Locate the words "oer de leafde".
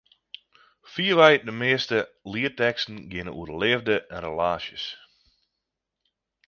3.37-3.95